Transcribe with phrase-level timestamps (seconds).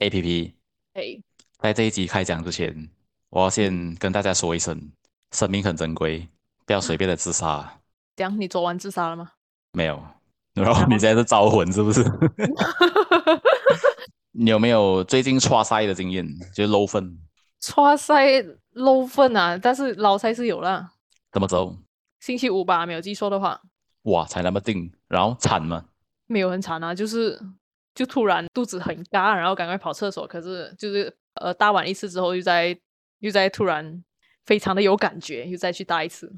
[0.00, 0.54] A P P。
[0.94, 1.22] 哎，
[1.58, 2.90] 在这一集开讲之前，
[3.28, 4.90] 我要先跟大家说一声，
[5.32, 6.26] 生命很珍贵，
[6.66, 7.80] 不要随便的自杀。
[8.16, 9.32] 这样你昨晚自杀了吗？
[9.72, 10.02] 没有，
[10.54, 12.02] 然后你现在是招魂是不是？
[14.32, 16.26] 你有没有最近刷赛的经验？
[16.54, 17.18] 就是漏分，
[17.60, 18.42] 刷赛
[18.72, 20.92] 漏分啊，但是捞赛是有了。
[21.30, 21.76] 怎么走？
[22.20, 23.60] 星期五吧，没有记错的话。
[24.04, 25.84] 哇，才那么定，然后惨吗？
[26.26, 27.38] 没有很惨啊，就是
[27.94, 32.76] 就突然肚子很嘎，然后赶快跑厕所，可是就是呃大完一次之后，又在
[33.18, 34.02] 又在突然
[34.44, 36.32] 非常的有感觉，又再去大一次。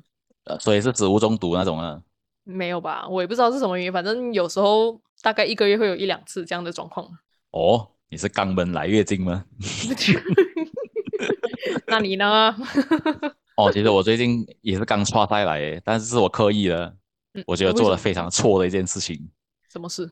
[0.45, 2.03] 呃，所以是植物中毒那种啊？
[2.45, 7.07] 没有吧，我也不知道是什么原因，反正有时候大概一个月会有一两次这样的状况。
[7.53, 9.45] 哦，你是肛门来月经吗？
[11.87, 12.57] 那你呢？
[13.57, 16.97] 哦，其实我最近也是刚刷赛来，但是是我刻意的，
[17.35, 19.31] 嗯我觉得做了非常错的一件事情，
[19.71, 20.11] 什么事？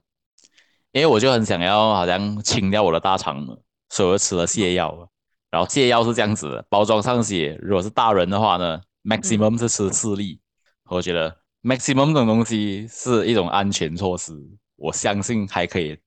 [0.92, 3.56] 因为我就很想要好像清掉我的大肠嘛，
[3.90, 5.08] 所以我就吃了泻药。
[5.50, 10.40] 然后泻药是这样子的，包装上写，如果是大人的话呢，maximum 是吃四粒。
[10.88, 14.32] 我觉得 maximum 这种东西是一种安全措施，
[14.76, 15.98] 我相信还可以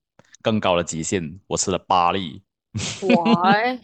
[0.42, 2.42] 更高的极限，我吃了八粒。
[3.16, 3.80] 哇 欸，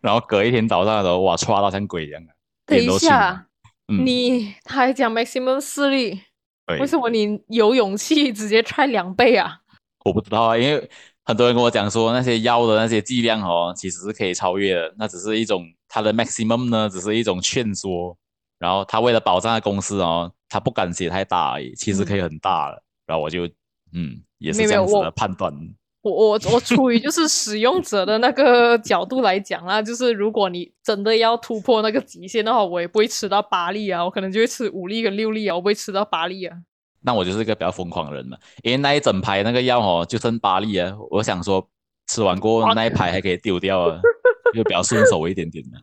[0.00, 2.30] 然后隔一天早上的时候，哇，刷到像鬼一样啊！
[2.66, 3.46] 等一下，
[3.88, 6.20] 嗯，你他还讲 maximum 视力，
[6.66, 9.60] 对为什么你有勇气直接 try 两倍啊？
[10.08, 10.90] 我不知道啊，因为
[11.24, 18.16] 很多人跟我讲说，那些药的那些剂量哦，其实是可以超越的，那只是一种它的 maximum 呢，只是一种劝说。
[18.58, 22.82] 然后他为了保障他公司哦，他不敢写太大而已，其实可以很大了。
[23.06, 23.46] 然后我就
[23.92, 25.52] 嗯，也是这样子的判断。
[26.02, 36.56] 我我我出于就是使用者的那个角度来讲啦，就是如果你真的要突破那个极限的话，我也不会吃到八粒啊，我可能就会吃五粒跟六粒啊，我不会吃到八粒啊。
[37.00, 41.66] 那我就是一个比较疯狂的人嘛，因为那一整排那个药哦，就剩八粒啊，我想说
[42.06, 44.00] 吃完过后那一排还可以丢掉啊，
[44.54, 45.78] 就比较顺手一点点的。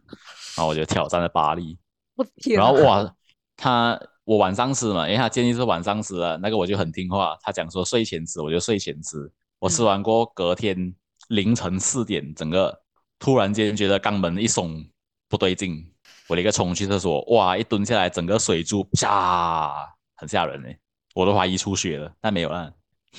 [0.57, 1.77] 然后我就挑战了八粒。
[2.15, 2.63] 我天啊！
[2.63, 3.15] 然后哇，
[3.57, 7.37] 他我晚上吃嘛，因为他建议是晚上吃啊，那个我就很听话。
[7.41, 9.29] 他讲说睡前吃，我就睡前吃。
[9.59, 10.95] 我吃完过后，隔天
[11.29, 12.81] 凌晨四点，整个
[13.19, 14.85] 突然间觉得肛门一松，
[15.27, 15.85] 不对劲，
[16.29, 20.79] 我立刻冲去厕所，哇，一蹲下来，整个水珠啪，很吓人哎，
[21.15, 22.71] 我都怀疑出血了，但没有啦。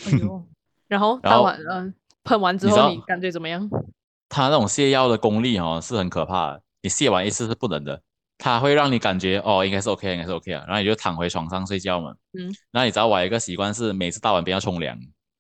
[0.05, 0.45] 哎呦，
[0.87, 3.69] 然后然后当晚嗯喷完之后，你感觉怎么样？
[4.29, 8.03] 它那种泻药的功力哦是很可怕的，你泻完一次是不能的，
[8.37, 12.15] 它会让你感觉哦应该是 OK，应该是 OK 啊，然后你就躺回床上睡觉嘛。
[12.39, 12.55] 嗯。
[12.71, 14.99] 那你知道我有一个习惯是每次大完便要冲凉，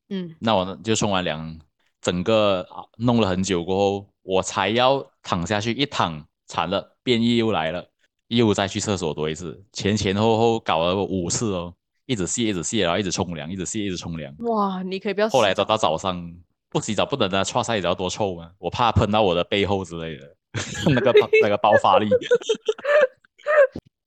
[0.08, 1.58] 嗯，那我呢就冲完凉，
[2.00, 7.84] 整个啊弄了很久过后，我才要躺下去，一躺惨了，便意又来了，
[8.28, 11.74] 又再去厕所多一次，前前后后搞了五次哦，
[12.06, 14.34] 一直卸一直卸，然后一直冲凉，一直卸一直冲凉。
[14.38, 16.32] 哇，你可以不要后来等到早上
[16.70, 18.50] 不洗澡不能的，刷晒也知道多臭吗？
[18.58, 20.36] 我怕喷到我的背后之类的，
[20.94, 21.12] 那个
[21.42, 22.08] 那个爆发力。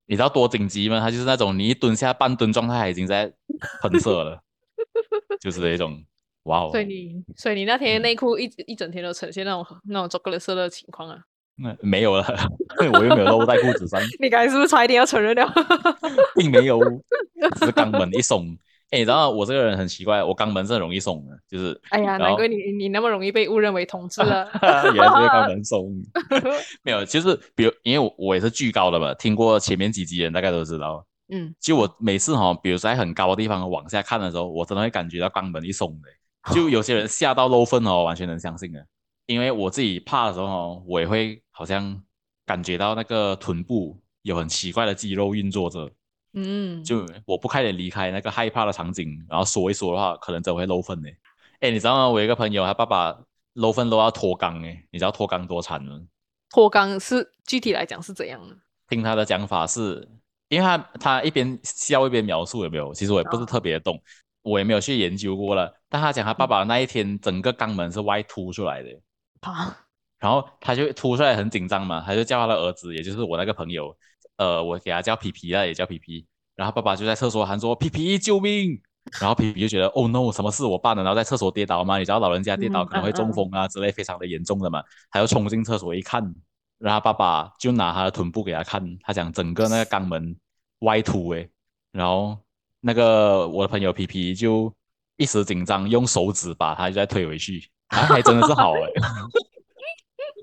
[0.07, 0.99] 你知道多紧急吗？
[0.99, 3.31] 他就是那种你一蹲下半蹲状态，它已经在
[3.81, 4.41] 喷射了，
[5.39, 6.03] 就是那种
[6.43, 11.19] 哇哦所，以你，所以你那天嗯内裤一一整天都呈现那种那种 chocolate 色的情况啊？
[11.61, 12.25] 那没有了，
[12.93, 15.53] 我又没有露在裤子上，你刚才是不是差一点要承认了？
[16.35, 16.79] 并没有，
[17.59, 18.57] 只是肛门一松。
[18.91, 24.49] 哎，你知道我这个人很奇怪，我肛门是很容易松的，就是哎呀，然后难怪你你那么容易被误认为同志了。
[24.61, 25.93] 原来是肛门松。
[26.81, 31.05] 没有，就是比如因为我我也是巨高的嘛，听过前面几集的人大概都知道。
[31.31, 36.55] 嗯，就我每次哈、比如在很高的地方往下看的时候，我真的会感觉到肛门一松的。
[36.55, 38.83] 就有些人吓到漏粪哦，完全能相信的。
[39.27, 42.01] 因为我自己怕的时候哦，我也会好像
[42.43, 45.91] 感觉到那个臀部有很奇怪的肌肉运作着。
[46.33, 51.09] 嗯，就我不快点离开那个害怕的场景，然后说一说的话，可能真会漏粪呢。
[51.59, 52.09] 哎，你知道吗？
[52.09, 53.19] 我有一个朋友，他爸爸
[53.53, 55.99] 漏粪都要脱肛哎，你知道脱肛多惨吗？
[56.49, 58.55] 脱肛是具体来讲是怎样的？
[58.87, 60.07] 听他的讲法是，
[60.47, 62.93] 因为他他一边笑一边描述有没有？
[62.93, 64.01] 其实我也不是哦特别懂，
[64.41, 65.71] 我也没有去研究过了。
[65.89, 68.89] 但他讲他爸爸那一天整个肛门是外凸出来的，
[69.41, 69.77] 啊，
[70.17, 73.95] 然后他就凸出来很紧张嘛，他就叫他的儿子，也就是我那个朋友，
[74.39, 76.25] 呃，我给他叫皮皮了，也叫皮皮。
[76.55, 78.81] 然后爸爸就在厕所喊说：“皮皮救命！”
[79.19, 81.03] 然后皮皮就觉得哦 no，什么事我办了？
[81.03, 84.81] 然后在厕所跌倒嘛，你知道老人家跌倒嗯可能会中风啊之类，非常的严重的嘛。
[85.11, 86.33] 他就冲进厕所一看，
[86.77, 90.33] 然后爸爸就拿他的臀部给他看，他讲整个那个肛门
[90.79, 91.49] 歪凸诶，
[91.91, 92.37] 然后
[92.79, 94.73] 那个我的朋友皮皮就
[95.17, 98.93] 一时紧张，用手指把他就再推回去，啊，还真的是好诶。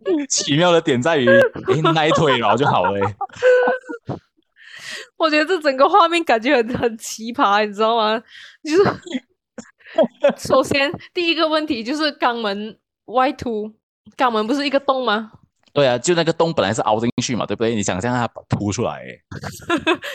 [0.28, 3.14] 奇妙的点在于，诶，那一推然后就好了诶。
[5.16, 8.22] 我觉得这整个画面感觉很很奇葩，你知道吗？
[8.62, 8.84] 就是
[10.36, 13.72] 首先第一个问题就是肛门外凸，
[14.16, 15.32] 肛门不是一个洞吗？
[15.72, 17.74] 对啊，就那个洞本来是凹进去嘛，对不对？
[17.74, 19.04] 你想象它凸出来，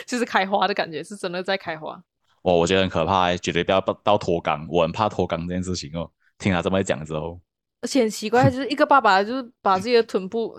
[0.06, 2.00] 就是开花的感觉，是真的在开花。
[2.42, 6.10] 哇，我觉得很可怕，绝对不要到脱肛，我很怕脱肛这件事情哦。
[6.38, 7.40] 听他这么讲之后，
[7.82, 10.56] 而且很奇怪，就是一个爸爸就是把自己的臀部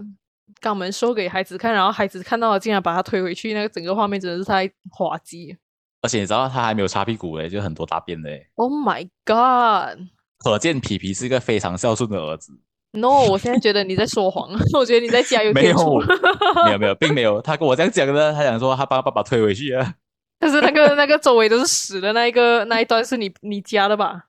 [0.62, 5.58] 肛门收给孩子看，然后孩子看到了，竟然把他推回去，那个整个画面真的是太滑稽。
[6.02, 8.46] 而且你知道他还没有擦屁股诶，就很多大便嘞。
[8.56, 9.98] Oh my god！
[10.38, 12.52] 可见皮皮是一个非常孝顺的儿子。
[12.92, 16.00] No，我现在觉得你在说谎， 我觉得你在加油没有添醋。，
[16.66, 17.42] 没有没有，并没有。
[17.42, 19.96] 他跟我这样讲的，他想说他把爸爸推回去啊。
[20.38, 24.26] 但是那个那个周围都是屎的那一个那一段是你你加的吧？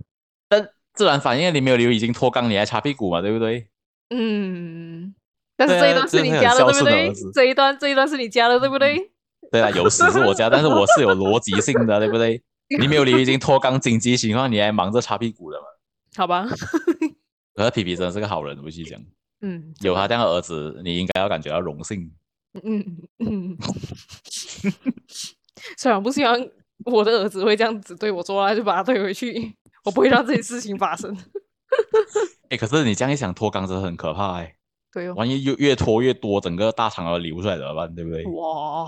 [0.95, 3.67] 但自然反应你没有留已经脱肛，你还擦屁股嘛，对不对？
[4.11, 5.15] 嗯，
[5.57, 7.13] 但是这一段是你加的，对不对？
[7.35, 9.11] 这一段这一段是你加的，对不对？
[9.51, 12.43] 对啊，有屎是我加，但是我是有逻辑性的，对不对？
[12.81, 15.67] 你没有留已经脱肛紧急情况，你还忙着擦屁股的嘛？
[16.17, 16.47] 好吧，
[17.55, 19.01] 可是皮皮真的是个好人，我去讲，
[19.43, 22.11] 嗯，有他这样的儿子，你应该要感觉到荣幸。
[22.63, 23.57] 嗯嗯，
[25.77, 26.35] 虽然我不希望
[26.85, 29.53] 我的儿子会这样子对我做，他就把他推回去，
[29.85, 31.17] 我不会让这些事情发生。
[32.51, 34.55] 哎，可是你这样一想，脱肛真的很可怕哎，
[34.93, 37.93] 对哦，万一越越脱越多，整个大肠都流出来怎么办？
[37.95, 38.25] 对不对？
[38.27, 38.87] 哇，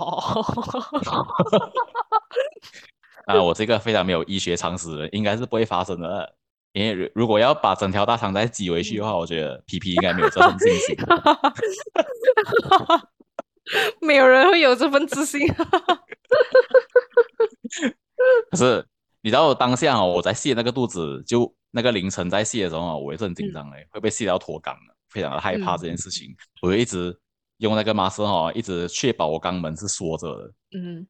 [3.25, 6.35] 啊，我这个非常没有医学常识的人，应该是不会发生的。
[6.73, 10.95] 因为如如果要把整条大肠再挤回去的话，我觉得皮皮应该没有这份信心。
[13.99, 15.45] 没有人会有这份自信。
[18.49, 18.85] 可是
[19.27, 26.33] 你知道当下哦，我在卸那个肚子，就那个凌晨在卸的时候哦，我也是很紧张哎，会不会卸到脱肛的，非常的害怕嗯这件事情。
[26.61, 27.13] 我就一直
[27.57, 30.53] 用那个麻绳哦，一直确保我肛门是缩着的。
[30.79, 31.05] 嗯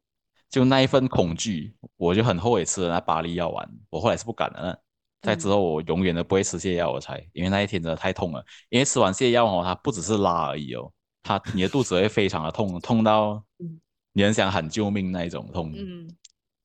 [0.50, 3.70] 就那一份恐惧，我就很后悔吃了那巴利药丸。
[3.92, 4.76] 我后来是不敢了。
[5.22, 8.44] 在之后，我永远都不会吃泻药，我猜，因为那一天真的太痛了。
[8.70, 10.92] 因为吃完泻药哦，它不只是拉而已哦，
[11.22, 13.80] 它你的肚子会非常的痛，痛到 嗯
[14.14, 15.72] 你很想喊救命那一种痛。
[15.76, 16.10] 嗯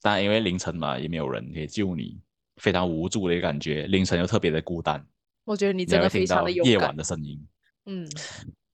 [0.03, 2.19] 但因为凌晨嘛，也没有人可以救你，
[2.57, 3.87] 非常无助的一个感觉。
[3.87, 5.03] 凌晨又特别的孤单，
[5.45, 6.97] 我觉得你真的非常的勇敢晚。
[6.97, 7.41] 的声音。
[7.85, 8.05] 嗯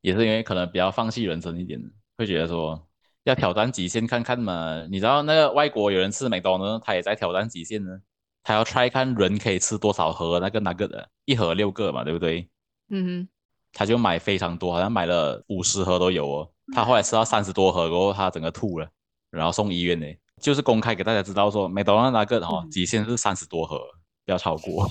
[0.02, 1.80] 也是因为可能比较放弃人生一点，
[2.18, 2.88] 会觉得说
[3.26, 4.88] 要挑战极限看看嘛。
[4.90, 8.00] 你知道那个外国有人吃美多呢，他也在挑战极限呢。
[8.42, 12.50] 他要 try 看人可以吃多少盒那个那个的，一盒六个嘛，对不对？
[12.90, 13.30] 嗯哼
[13.72, 16.52] 他就买非常多，好像买了五十盒都有哦。
[16.74, 18.90] 他后来吃到三十多盒过后，他整个吐了，
[19.30, 20.08] 然后送医院呢。
[20.40, 23.80] 就是公开给大家知道说，麦当劳那个哦，嗯极限是三十多盒，
[24.26, 24.90] 不要超过。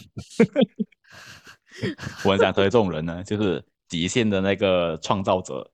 [2.24, 5.70] 我很想成为这种人呢，就是极限的那个创造者。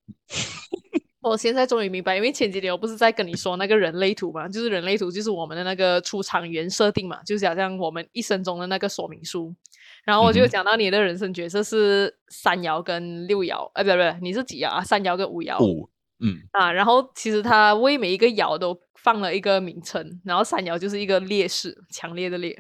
[1.23, 9.55] 我现在终于明白，因为前几天我不是在跟你说那个人类图嘛， 就是人类图就是我们的那个出场原设定嘛，就是好像我们一生中的那个说明书。
[10.05, 14.85] 然后我就讲到你的人生角色是三爻跟六爻，哎，不对不对，你是几爻啊？
[14.85, 15.59] 三爻跟五爻。
[15.65, 15.89] 五，
[16.25, 22.57] 嗯，啊，然后其实他为每一个窑都放了一个名称，然后三窑就是一个烈士，强烈的烈。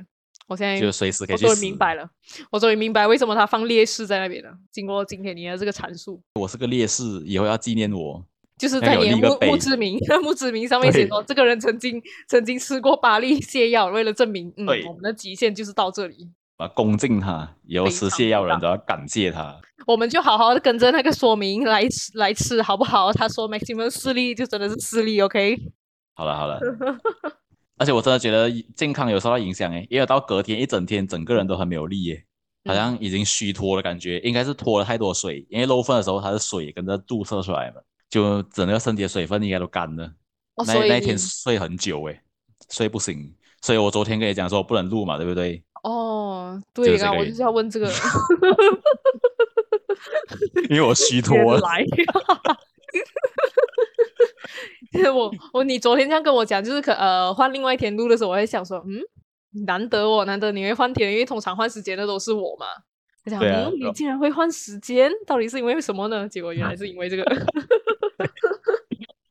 [0.46, 1.60] 我现在就随时可以我终于去。
[1.62, 2.06] 明白了，
[2.50, 4.50] 我终于明白为什么他放烈士在那边了。
[4.70, 8.22] 经过今天你的这个阐述，我是个烈士，以后要纪念我。
[8.56, 19.60] 就是在墓墓志铭 墓志铭上面写说，这个人曾经曾经吃过八粒 泻药，为了证明，嗯，我们的极限就是到这里，啊，恭敬他，以后吃泻药人都要感谢他。
[19.86, 23.12] 我们就好好的跟着那个说明来吃来吃，好不好？
[23.12, 25.58] 他说 maximum 四粒就真的是四粒，OK？
[26.14, 26.60] 好了好了，
[27.76, 32.24] 而且我真的觉得健康有受到影响诶，因为到隔天一整天，整个人都很没有力耶，
[32.64, 40.10] 好嗯像已经虚脱的感觉，应该是脱了太多水，因为漏粪的时候它的水跟着注射出来嘛，就整个身体的水分应该都干了。
[40.54, 42.20] 哦，所以那那一天睡很久诶，
[42.70, 45.62] 睡不醒，所以我昨天跟你讲说不能录嘛，对不对？
[45.82, 46.13] 哦，
[46.72, 47.90] 对啊，我就是要问这个，
[50.70, 51.84] 因为我虚脱 来。
[55.12, 59.02] 我我你昨天这样跟我讲，就是可呃换另外一天录的时候，我在想说，嗯，
[59.66, 62.66] 难得哦，难得你会换天，因为通常换时间的都是我嘛。
[63.26, 66.28] 我啊嗯，你竟然会换时间，到底是因为什么呢？
[66.28, 67.24] 结果原来是因为这个。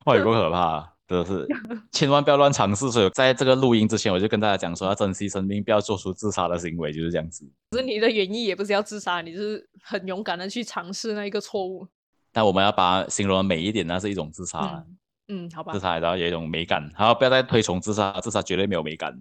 [0.06, 1.48] 哇，有够可怕、啊，真的是，
[1.92, 2.90] 千万不要乱尝试。
[2.90, 7.48] 所以在这个录音之前，我就跟大家讲说，要珍惜生命，不要做出自杀的行为，就是这样子。
[7.70, 11.86] 可是你的原意也不是要自杀，你是很勇敢的去尝试那一个错误。
[12.32, 14.84] 但我们要把它形容的美一点，那是一种自杀，
[15.28, 15.78] 嗯嗯，好吧自。
[15.78, 16.90] 杀然后有一种美感。
[16.94, 19.14] 好，不要再推崇自杀，自杀绝对没有美感。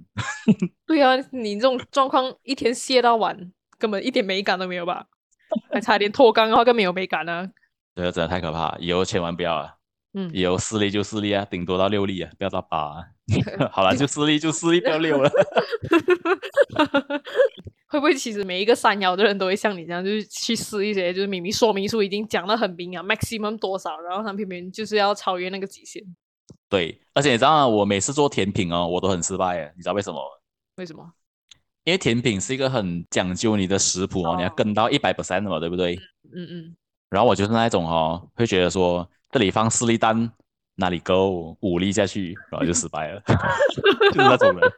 [0.88, 5.06] 对啊，你这种状况一天卸到晚，根本一点美感都没有吧？
[5.72, 7.48] 还差点脱肛的话更没有美感呢、
[7.96, 9.76] 这个真的太可怕，以后千万不要啊！
[10.14, 13.04] 嗯，有四粒就四粒啊，顶多到六粒啊，不要到八、啊。
[13.72, 15.30] 好了，就四粒就四粒，不要六了。
[17.88, 26.04] 会不会其实每一个三幺的人都会像你这样，就是去试一些，就是明明说明书已经讲的很明啊，maximum 多少，然后他偏偏就是要超越那个极限。
[26.70, 27.68] 对，而且你知道吗？
[27.68, 30.20] 我每次做甜品哦，我都很失败耶，你知道为什么？
[30.78, 31.12] 为什么？
[31.84, 35.96] 因为甜品是一个很讲究你的食谱哦，你要跟到一百 percent 嘛，对不对？
[36.36, 36.76] 嗯嗯。
[37.10, 40.32] 然后我就是那一种哦，会觉得说这里放四粒蛋，
[40.76, 43.20] 哪里够五粒下去，然后就失败了，
[44.14, 44.72] 就是那种人。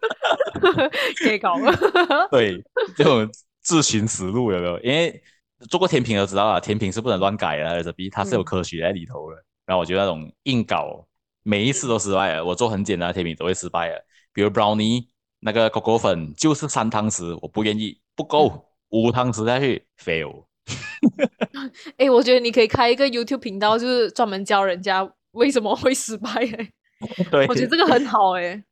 [1.18, 1.76] 可以搞了。
[2.32, 2.64] 对，
[2.96, 3.30] 这种
[3.62, 4.80] 自寻死路有没有？
[4.80, 5.22] 因为
[5.70, 9.36] 做过甜品都知道啊，甜品是不能乱改的，这比它是有科学在里头的。
[9.66, 11.06] 然后我觉得那种硬搞，
[11.44, 12.46] 每一次都失败了。
[12.46, 15.06] 我做很简单的甜品都会失败了，比如 brownie
[15.42, 20.45] 那个可可粉就是三汤匙，我不愿意，不够五汤匙下去 fail。
[21.98, 26.30] 哎，我觉得你可以开一个 YouTube 频道，就是专门教人家为什么会失败。
[26.32, 26.72] 哎，
[27.32, 28.64] 对，我觉得这个很好哎。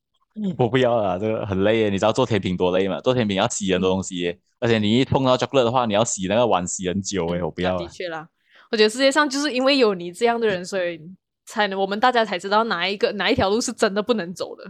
[0.57, 1.89] 我不要了，这个很累耶。
[1.89, 3.00] 你知道做甜品多累吗？
[3.01, 7.43] 做甜品要洗很多东西，而且你一碰到 chocolate 的话，你要洗那个碗洗很久哎。
[7.43, 7.77] 我不要。
[7.77, 8.27] 的确啦，
[8.71, 11.00] 我觉得世界上就是因为有你这样的人，所以
[11.45, 14.63] 才能我们大家才知道哪一个哪一条路是真的不能走的。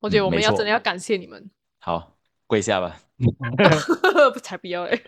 [0.00, 1.50] 我觉得我们要真的要感谢你们。
[1.78, 3.00] 好，跪下吧。
[4.34, 5.00] 不才不要哎。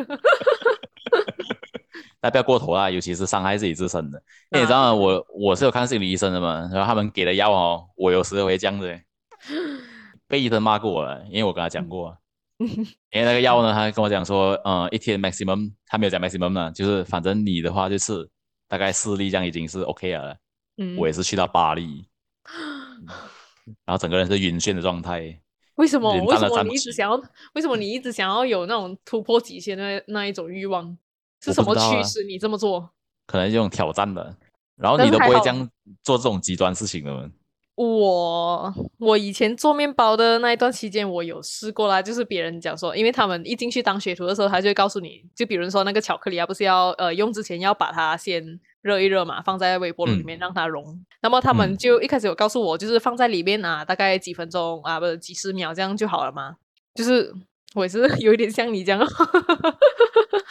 [2.20, 4.22] 那不要过头啦，尤其是伤害自己自身的。
[4.50, 9.00] 因为你知道我我是有看心理医生的嘛，然后他们给的药哦，我有时候会这样子。
[10.26, 12.14] 被医生骂过了，因为我跟他讲过，
[12.58, 12.68] 因
[13.14, 18.28] 为那个药呢，他跟我讲说，嗯，一天 maximum，他没有讲 maximum 呢，就是反正你的话就是
[18.68, 20.36] 大概四粒这样已经是 OK 了。
[20.76, 22.06] 嗯，我也是去到八粒，
[23.86, 25.40] 然后整个人是晕眩的状态。
[25.76, 26.12] 为什么？
[26.24, 27.16] 为什么你一直想要？
[27.54, 30.98] 为什么你一直想要有那种突破极限的那一种欲望？
[31.42, 32.90] 是什么驱使你这么做？
[33.26, 34.36] 可能这种挑战的，
[34.76, 35.68] 然后你都不会这样
[36.02, 37.30] 做这种极端事情的。
[37.76, 42.02] 我我以前做面包的那一段期间，我有试过啦。
[42.02, 50.84] 就是别人讲说，因为他们一进去当学徒的时候，他就会告诉你，就比如说那个巧克力啊，不是要呃用之前要把它先热一热嘛，放在微波炉里面让它融。
[51.22, 56.56] 那么他们就一开始有告诉我，就是放在里面啊，大概几分钟啊，不是几十秒这样就好了嘛。
[56.96, 57.32] 就是
[57.74, 59.00] 我也是有一点像你这样，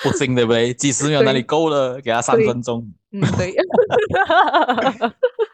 [0.03, 0.73] 不行对不对？
[0.73, 1.99] 几十秒哪里够了？
[1.99, 2.87] 给他三分钟。
[3.11, 3.53] 嗯，对。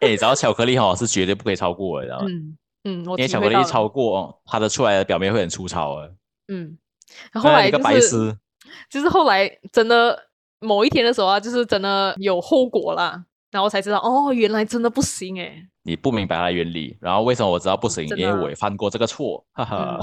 [0.00, 2.26] 哎，只要巧克力哈是绝对不可以超过的，知道吗？
[2.28, 6.06] 嗯嗯，因为巧克力超过，它的出来的表面会很粗糙啊。
[6.48, 6.76] 嗯，
[7.32, 8.36] 后来就是，
[8.90, 10.26] 就是后来真的
[10.60, 15.66] 某一天的时候啊，就是真的有后果啦，然后才知道哦，原来真的不行哎。
[15.82, 18.06] 你不明白它的原理，然后为什么我知道不行？
[18.16, 19.98] 因为我也犯过这个错，哈哈。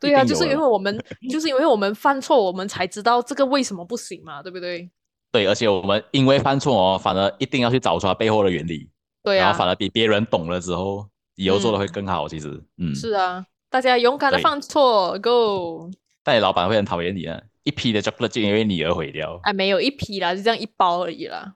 [0.00, 0.96] 对啊，就是因为我们，
[1.30, 4.90] 就是因为我们犯错，我们才知道这个为什么不行嘛，对不对？
[5.32, 8.90] 对，而且我们因为犯错哦，反而一定要去找出它背后的原理。
[9.22, 12.26] 对啊，然后反而比别人懂了之后，以后做的会更好。
[12.28, 15.90] 其实，嗯，是啊，大家勇敢的犯错，Go。
[16.24, 19.38] 但你老板会很讨厌你啊，一批的 chocolate 就因为你而毁掉。
[19.44, 21.54] 哎，没有一批啦，就这样一包而已啦。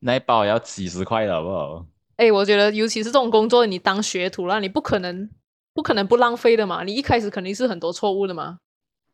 [0.00, 1.86] 那一包要几十块的好不好？
[2.16, 5.28] 哎，我觉得尤其是这种工作，你当学徒了，你不可能
[5.74, 6.84] 不可能不浪费的嘛。
[6.84, 8.58] 你一开始肯定是很多错误的嘛。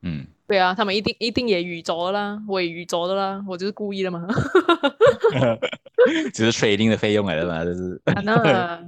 [0.02, 0.26] 嗯。
[0.46, 4.26] 对啊，他们一定一定也语着啦，我也语着的啦，我就是故意的嘛。
[6.34, 8.02] 只是 trading 的费用来的嘛，就是。
[8.24, 8.82] 那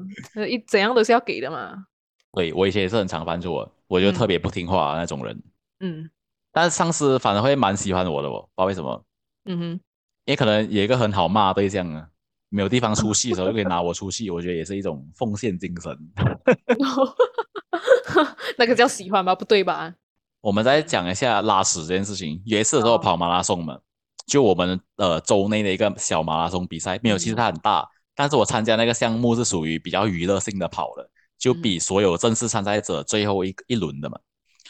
[0.44, 1.86] 一怎样都是要给的嘛。
[2.32, 5.40] 对，我以前也是很常犯错，我就特别不听话那种人。
[5.78, 6.10] 嗯。
[6.50, 9.04] 但是上司反而会蛮喜欢我的，我不知道为什么。
[9.44, 9.80] 嗯哼。
[10.24, 12.08] 也可能有一个很好骂对象啊，
[12.48, 15.96] 没有地方出气的时候 就可以拿我出气，我觉得也是一种奉献精神。
[18.58, 19.34] 那个叫喜欢吧？
[19.34, 19.94] 不对吧？
[20.40, 22.42] 我们再讲一下拉屎这件事情。
[22.44, 23.78] 有一次的时候跑马拉松嘛，
[24.26, 34.18] 就我们呃州内的一个小马拉松比赛，没有，其实它很大，但是我参加那个项目是属于比较娱乐性的跑的，就比所有正式参赛者最后一一轮的嘛。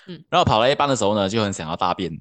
[0.07, 2.13] 嗯，然后跑了一半的时候呢，就很想要大便，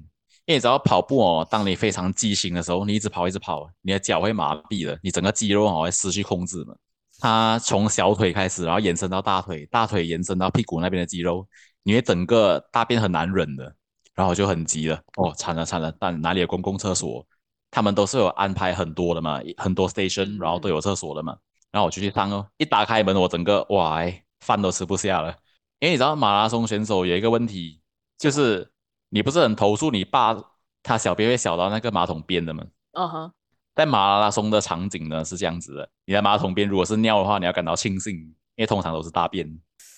[0.46, 6.74] 因为只要跑步哦，当你非常激情的时候，你一直跑一直跑，你的脚会麻痹的，你整个肌肉哦会失去控制嘛。
[7.22, 11.46] 它从小腿开始，然后延伸到大腿，大腿延伸到屁股那边的肌肉。
[11.84, 13.64] 因为整个大便很难忍的，
[14.12, 15.92] 然后我就很急了，哦，惨了惨了！
[16.00, 17.24] 但哪里有公共厕所？
[17.70, 21.36] 他们都是有安排很多的嘛，很多 station，然后都有厕所的嘛。
[21.70, 24.00] 然后我就去上哦，一打开门，我整个哇，
[24.40, 25.30] 饭都吃不下了。
[25.78, 27.80] 因为你知道马拉松选手有一个问题，
[28.18, 28.72] 就是
[29.10, 30.36] 你不是很投诉你爸
[30.82, 32.64] 他小便会小到那个马桶边的吗？
[32.92, 33.32] 嗯哼，
[33.74, 39.46] 在马拉松的场景呢是这样子的，你在马桶边如果是尿的话，你要感到庆幸，因为通常都是大便。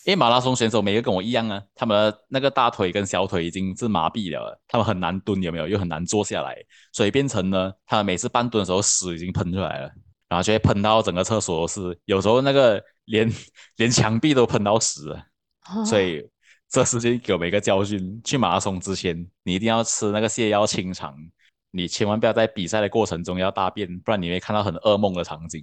[0.06, 5.66] 因为马拉松选手每个跟我一样啊，他们那个大腿跟小腿已经是麻痹了，他们很难蹲，有没有？
[5.66, 6.54] 又很难坐下来，
[6.92, 9.90] 所以变成呢，他们每次半蹲的时候屎已经喷出来了，
[10.28, 13.32] 然后就会喷到整个厕所都是，有时候那个连
[13.76, 15.24] 连墙壁都喷到屎了，
[15.86, 16.22] 所以
[16.68, 21.16] 这事情给我们一个教训：去马拉松之前，你一定要吃那个泻药清肠，
[21.74, 25.60] 你千万不要在比赛的过程中要大便，不然你会看到很噩梦的场景。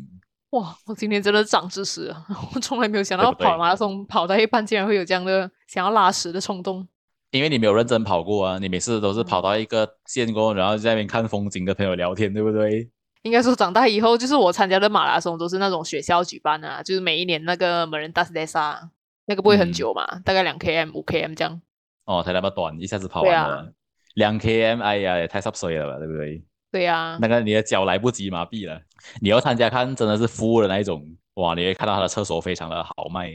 [0.49, 6.85] 哇，我今天真的长知识了， 我从来没有想到跑马拉松跑到一半竟然会有这样的想要拉屎的冲动。
[7.31, 12.89] 因为你没有认真跑过啊，你每次都是跑到一个线过后，然后在那边看风景，跟朋友聊天，对不对？
[13.21, 18.89] 应该说长大以后，就是我参加的马拉松都是那种学校举办的、啊，就是每一年那个门人大斯戴萨，
[19.27, 21.61] 那个不会很嗯久嘛，大概两 km、五 km 这样。
[22.03, 23.71] 哦，才那么短，一下子跑完了，
[24.15, 26.43] 两 km，哎呀，也太濕水了吧，对不对？
[26.71, 28.79] 对呀、那个你的脚来不及麻痹了，
[29.21, 33.29] 你要参加看真的是服务的那一种，哇，你会看到他的厕所非常的豪迈。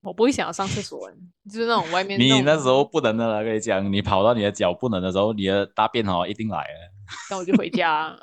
[0.00, 1.10] 我不会想要上厕所，
[1.50, 6.92] 就是那种外面你那时候不能的了，跟你讲，你跑到你的脚不能的时候，你的大便哦一定来了，
[7.30, 8.16] 那我就回家，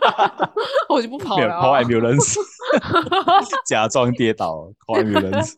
[0.88, 1.82] 我就不跑了、没有哦。
[1.82, 2.36] ambulance，
[3.66, 5.52] 假装跌倒，call ambulance。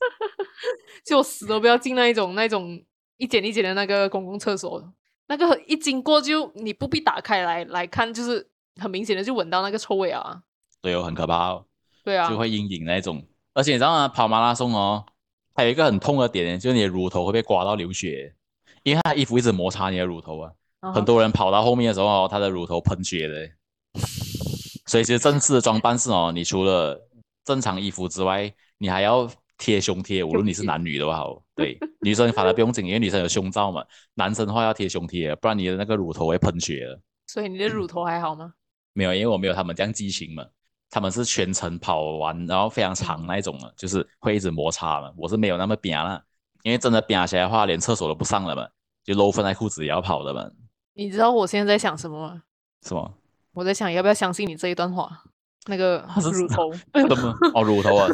[1.06, 2.82] 就死都不要进那一种那种
[3.18, 4.82] 一间一间的那个公共厕所，
[5.26, 8.46] 那个一经过就你不必打开来来看，就是
[8.80, 10.42] 很明显的就闻到那个臭味啊。
[10.82, 11.64] 对哦，很可怕哦，
[12.04, 13.24] 对啊就，会阴影那一种。
[13.54, 14.08] 而且你知道吗？
[14.08, 15.04] 跑马拉松哦，
[15.54, 18.34] 还有一个很痛的点，就是你的乳头会被刮到流血，
[18.82, 20.52] 因为他的衣服一直摩擦你的乳头啊。
[20.92, 23.50] 很多人跑到后面的时候哦，他的乳头喷血的。
[24.86, 27.00] 所以其实正式的装扮是哦，你除了
[27.44, 29.26] 正常衣服之外，你还要
[29.58, 31.42] 贴胸贴，无论你是男女都好。
[31.54, 33.84] 对，女生反而不用紧，因为女生有胸罩嘛。
[34.14, 37.00] 男生的话要贴胸贴，不然你的那个乳头会喷血的。
[37.26, 38.54] 所以你的乳头还好吗？
[38.92, 40.44] 没有，因为我没有他们这样激情嘛。
[40.90, 45.12] 他们是全程跑完，然后非常长那一种的，就是会一直摩擦嘛。
[45.16, 46.22] 我是没有那么扁了，
[46.62, 48.68] 因为真的扁起来的话，连厕所都不上了嘛，
[49.02, 50.48] 就露分在裤子也要跑的嘛。
[50.92, 52.42] 你知道我现在在想什么吗？
[52.82, 53.12] 什么？
[53.52, 55.24] 我在想要不要相信你这一段话？
[55.66, 57.34] 那个乳头 什么？
[57.54, 58.06] 哦，乳头啊，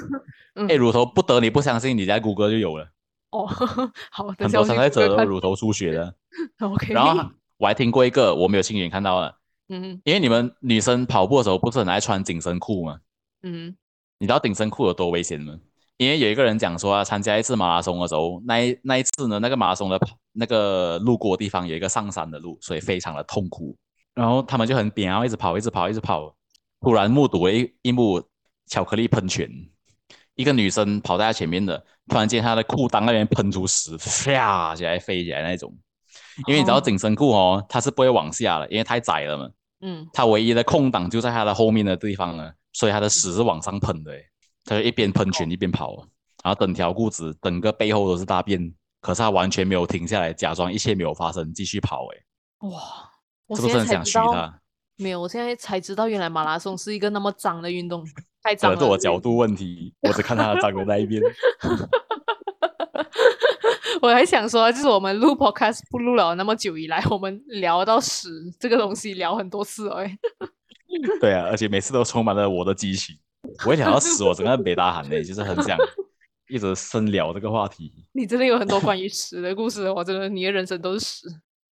[0.54, 2.88] 嗯哎、乳头不得你不相信，你在谷歌就有了，
[3.30, 3.46] 哦，
[4.10, 6.14] 好，等很多参赛者乳头出血的。
[6.60, 9.34] OK， 然后我还听过一个，我没有亲眼看到的，
[9.68, 12.98] 嗯因为你们女生跑步的时候不是很爱穿紧身裤吗？
[13.42, 13.76] 嗯
[14.18, 15.58] 你知道紧身裤有多危险吗？
[15.96, 23.76] 因为有一个人讲说啊，参加一次马拉松的时候，那一那一次呢，那个马拉松的跑那个路过的地方有一个上山的路，所以非常的痛苦。
[24.14, 26.34] 然后他们就很扁，然后一直跑，一直跑，一直跑。
[26.80, 28.22] 突然目睹了一一幕
[28.66, 29.48] 巧克力喷泉，
[30.40, 31.76] 一个女生跑在他前面的，
[32.08, 35.70] 突然间他的裤裆那边喷出屎，啪起来飞起来那种。
[36.46, 36.80] 因为你知道哦。
[36.80, 39.50] 紧身裤哦，它是不会往下的，因为太窄了嘛。
[39.82, 44.24] 嗯，它唯一的空档就在它的后面的地方了，所以它的屎是往上喷的诶，
[44.64, 45.94] 它就一边喷泉一边跑，
[46.42, 48.72] 然后整条裤子整个背后都是大便，
[49.02, 53.10] 可是它完全没有停下来，假装一切没有发生，继续跑哎，哇，
[53.46, 54.54] 我现在是不是很想才知道？
[54.96, 58.06] 没有，我现在才知道原来马拉松是一个那么脏的运动，
[58.42, 58.76] 太可脏了。
[58.76, 61.22] 能是我角度问题，我只看他的脏的那一边。
[64.02, 70.18] 我还想说，就是我们录 podcast 不录了那么久以来，我们聊到屎这个东西聊很多次了哎。
[71.20, 73.14] 对啊，而且每次都充满了我的激情。
[73.66, 75.76] 我一想到死，我整个北大喊的，就是很想
[76.48, 77.92] 一直深聊这个话题。
[78.12, 81.28] 你真的有很多关于屎的故事，我真的你的人生都是屎。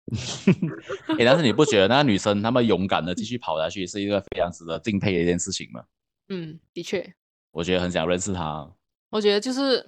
[1.18, 5.82] 诶，但是你不觉得那个女生那么勇敢的继续跑下去是一个非常值得敬佩的一件事情吗？
[6.28, 7.14] 嗯，的确，
[7.52, 8.70] 我觉得很想认识他。
[9.10, 9.86] 我觉得就是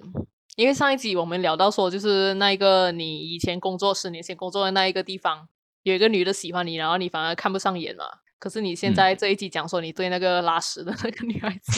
[0.55, 5.47] 因为上一集我们聊到说，就是那一个你以前工作十年前工作的那一个地方，
[5.83, 8.21] 有一个女的喜欢你，然后你反而看不上眼了。
[8.39, 11.71] 可是你现嗯在这一集讲说你对那个拉屎的那个女孩子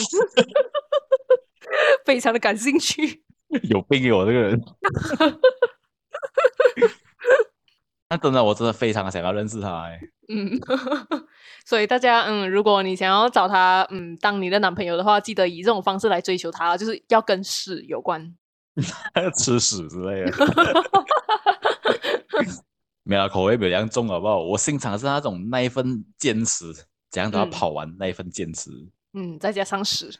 [2.06, 3.24] 非常的感兴趣。
[3.64, 4.60] 有病哦，这个人。
[8.12, 9.98] 那真的，我真的非常想要认识他哎。
[10.28, 10.50] 嗯，
[11.64, 18.34] 所以大家嗯，如果你想要找他嗯当你的男朋友的话，记得以这种方式来追求他，就是要跟屎有关。
[19.38, 20.32] 吃屎之类的。
[23.02, 24.38] 没有口味比较重好不好？
[24.42, 26.70] 我欣赏的是那种那一份坚持，
[27.10, 28.70] 怎样都要嗯跑完那一份坚持。
[29.14, 30.10] 嗯，再加上屎，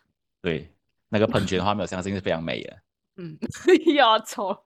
[0.40, 0.72] 对，
[1.10, 2.76] 那个喷泉的画面，我相信是非常美的。
[3.16, 3.36] 嗯，
[3.94, 4.64] 要丑。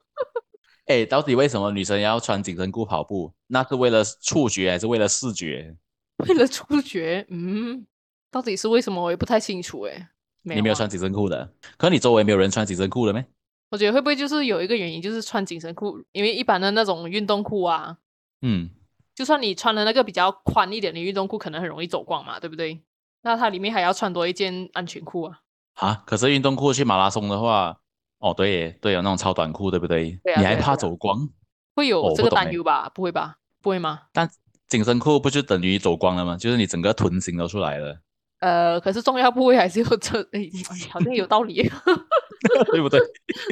[0.86, 3.32] 哎，到底为什么女生要穿紧身裤跑步？
[3.48, 5.76] 那是为了触觉还是为了视觉？
[6.18, 7.86] 为了触觉，嗯，
[8.30, 9.92] 到底是为什么我也不太清楚诶。
[9.92, 10.08] 啊
[10.42, 13.26] 你没有穿紧身裤的，可你周围没有人穿紧身裤的咩？
[13.70, 17.98] 我觉得会不会就是有一个原因，就是穿紧身裤，因为一般的那种运动裤啊，
[18.42, 18.70] 嗯，
[19.12, 22.80] 就算你穿的那个比较宽一点的运动裤，可能很容易走光嘛，对不对？
[23.22, 25.40] 那它里面还要穿多一件安全裤啊。
[25.74, 27.80] 啊，可是运动裤去马拉松的话，
[28.26, 30.18] 哦，对耶，对，有那种超短裤，对不对？
[30.24, 31.28] 对啊你还怕走光？
[31.76, 32.90] 会有这个担忧吧？
[32.92, 33.36] 不会吧？
[33.62, 34.00] 不会吗？
[34.12, 34.28] 但
[34.66, 36.36] 紧身裤不就等于走光了吗？
[36.36, 38.00] 就是你整个臀型都出来了。
[38.40, 40.50] 呃，可是重要部位还是有这，诶，
[40.90, 41.62] 好像有道理。
[42.72, 43.00] 对不对？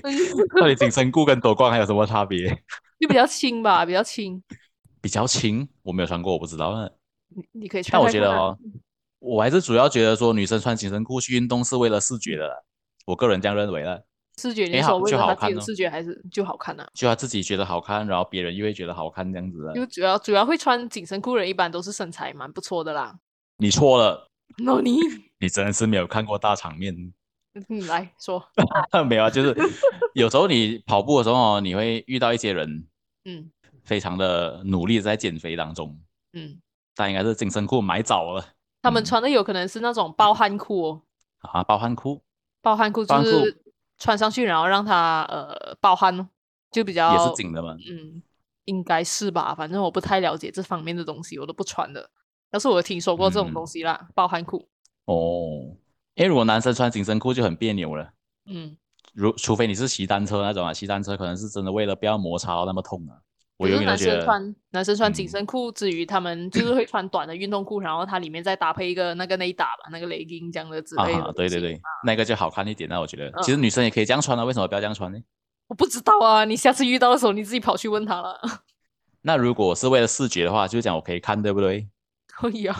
[0.60, 2.48] 到底紧身裤跟走光还有什么差别？
[2.98, 4.42] 就比较轻吧，比较轻。
[5.00, 6.90] 比较轻，我没有穿过，我不知道呢。
[7.28, 8.58] 你你可以穿但我觉得哦，
[9.20, 12.64] 我还是主要觉得说女生穿紧身裤去运动是为了视觉的，
[13.06, 14.02] 我个人这样认为了。
[14.40, 16.86] 视觉，你诶好是说为就好看哦了他自己的视觉还是就好看啊？
[16.94, 19.72] 就他自己觉得好看，然后别人又会觉得好看，这样子的。
[19.74, 23.16] 就主要主要会穿紧身裤的人，一般都是身材蛮不错的啦。
[23.58, 24.98] 你错了， 那你
[25.38, 27.12] 你真的是没有看过大场面。
[27.68, 28.44] 你来说，
[29.08, 29.54] 没有啊，就是
[30.14, 32.84] 有时候你跑步的时候哦，你会遇到一些人
[33.26, 33.48] 嗯
[33.84, 35.96] 非常的努力地在减肥当中，
[36.32, 36.58] 嗯，
[36.96, 38.44] 但应该是紧身裤买早了
[38.82, 41.02] 他们嗯穿的有可能是那种暴汗裤哦，
[41.42, 42.20] 啊，包汗裤
[42.60, 43.62] 暴汗裤暴汗裤就是
[44.04, 46.28] 穿上去然后让它呃暴汗哦，
[46.70, 47.74] 就比较也是紧的嘛。
[47.88, 48.22] 嗯，
[48.66, 52.10] 应该是吧，反正我不太了解这方面的东西，我都不穿的。
[52.50, 54.68] 但是我有听说过这种嗯东西啦，暴汗裤。
[55.06, 55.74] 哦，
[56.16, 58.12] 因为如果男生穿紧身裤就很别扭了，
[58.44, 58.76] 嗯，
[59.14, 63.16] 如除非你是骑单车那种啊，骑单车可能是真的为了不要摩擦到那么痛啊。
[63.56, 75.18] 我可是男永远都觉得，生穿男生穿紧嗯身裤之余，他们就是会穿短的运动裤，然后它里面再搭配一个那个内搭吧，那个 legging 这样的之类的、啊，对对，对，那个就好看一点那我觉得，其嗯实女生也可以这样穿啊，为什么不要这样穿呢？
[75.68, 78.40] 我不知道啊，你下次遇到的时候你自己跑去问他了。
[79.22, 81.88] 那如果是为了视觉的话，就是讲我可以看，对不对？
[82.26, 82.76] 可以啊，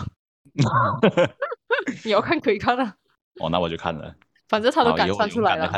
[2.03, 2.95] 你要看可以看啊，
[3.39, 4.13] 哦，那我就看了，
[4.49, 5.71] 反正他都敢穿出来了。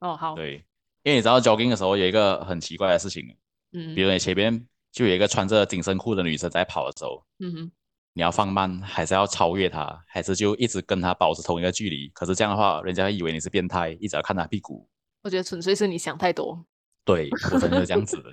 [0.00, 0.54] 哦，好，对，
[1.02, 3.36] 因为你知道 jogging 的时候有一个很奇怪的事情，
[3.72, 7.72] 嗯比如你前面就有一个穿着紧身裤的女生在跑的时候，嗯哼，
[8.14, 12.08] 你要放慢，还是要超越她，还是就一直跟她保持同一个距离？
[12.08, 14.88] 可是这样的话，人家会以为你是变态，一直要看她屁股。
[15.22, 16.64] 我觉得纯粹是你想太多。
[17.04, 18.30] 对我真的是这样子的，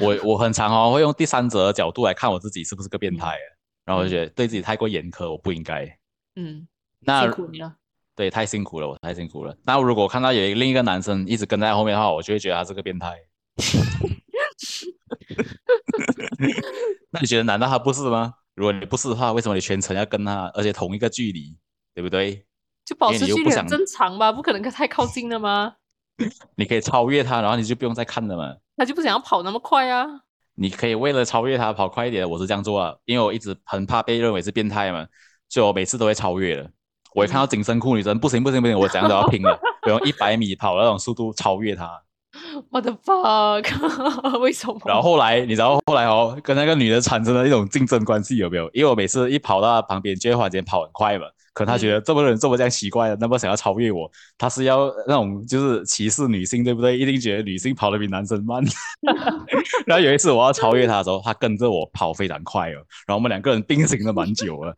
[0.00, 3.36] 我我很常哦会用第三者的角度来看我自己是不是个变态，
[3.84, 5.84] 然后我就觉得对自己太过严苛，我不应该。
[6.36, 6.66] 嗯，
[7.00, 7.76] 那辛苦你了。
[8.16, 9.54] 对太辛苦了，我太辛苦了。
[9.64, 13.14] 那如果看到有另一个男生一直跟在后面的话，我就会觉得他是个变态。
[17.10, 18.34] 那你觉得难道他不是吗？
[18.54, 21.56] 如果你不是的话，为什么你全程要跟他，而且同一个距离，
[21.94, 22.46] 对不对？
[22.84, 25.74] 就保持距离正常吧，不可能太靠近了吗？
[26.56, 28.54] 你可以超越他，然后你就不用再看了嘛。
[28.76, 30.06] 他就不想要跑那么快啊。
[30.56, 35.06] 你可以为了超越他跑快一点，我是这样做啊，因为我一直很怕被认为是变态嘛，
[35.48, 36.70] 所以我每次都会超越的。
[37.14, 42.03] 我一看到紧身裤女生，不行不行不行，我怎样都要拼了，我用一百米跑那种速度超越她。
[42.70, 43.64] 我的 fuck，
[44.40, 44.80] 为什么？
[44.86, 48.68] 然后后来你知道后来哦，跟那个女的产生了一种竞争关系，有没有？
[48.72, 51.26] 因为我每次一跑到她旁边，就会忽然间跑很快嘛。
[51.52, 56.98] 可她觉得这么人这么这样奇怪的，那么想要超越我，她是要那种就是歧视女性，对不对？
[56.98, 58.62] 一定觉得女性跑得比男生慢。
[59.86, 64.74] 然后有一次我要超越她的时候，她跟着我跑非常快哦，然后我们两个人并行了蛮久了。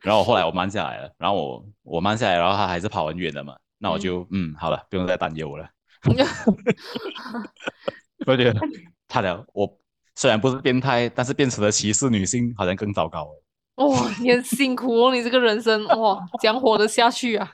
[0.00, 5.64] 然后后来我慢下来了，然后我我慢下来，然后她还是跑很远的嘛，那我就嗯好了，不用再担忧了。
[8.26, 8.60] 我觉得
[9.08, 9.78] 他的我
[10.14, 13.28] 虽然不是变态，但是变成了歧视女性，好像更糟糕
[13.76, 13.88] 哦。
[13.88, 17.52] 哇、你很辛苦哦，你这个人生哇，怎样活得下去啊？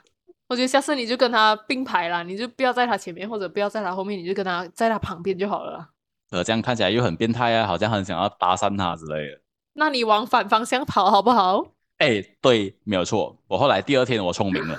[0.49, 5.89] 我觉得下次你就跟他并排啦，你就不要在他前面，或者不要在他后面，你就跟他在他旁边就好了啦。
[6.31, 9.41] 呃，这样看起来又很变态啊，好像很想要搭讪他之类的。
[9.75, 11.65] 那你往反方向跑好不好？
[11.99, 13.37] 哎，对，没有错。
[13.47, 14.79] 我后来第二天我聪明了，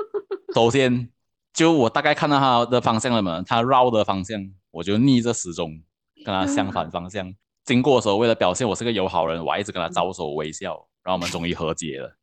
[0.54, 1.08] 首先
[1.56, 4.38] 就我大概看到他的方向了嘛，他绕的方向，
[4.70, 5.80] 我就逆着时钟
[6.16, 7.34] 跟他相反方向。
[7.64, 12.14] 经过的时候，为了表现我是个友好人，我还一直跟他招手微笑，然后我们终于和解了。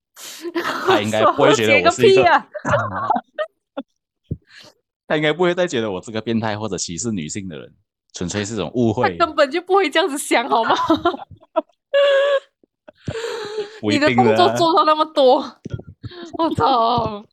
[0.86, 2.46] 他应该不会觉得我是一个个啊！
[5.08, 7.74] 他应该不会再觉得我是个变态或者歧视女性的人，
[8.14, 9.18] 纯粹是种误会他会。
[9.18, 10.76] 根本就不会这样子想，好吗？
[13.82, 15.44] 你的动定的啊作做到那么多，
[16.38, 17.26] 我操！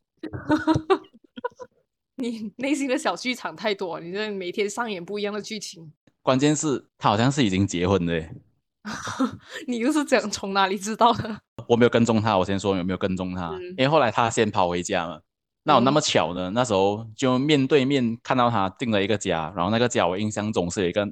[2.20, 5.90] 你内心的小剧场太多，你这每天上演不一样的剧情，
[6.22, 8.22] 关键是他好像是已经结婚的，
[9.66, 11.40] 你又是从哪里知道的？
[11.66, 15.22] 我没有跟踪他，我先说有没有跟踪他，嗯因为后来他先跑回家了。
[15.62, 16.50] 那我那么巧呢？
[16.54, 21.06] 那时候就面对面看到他订了一个家，然后那个家我印象中是有一个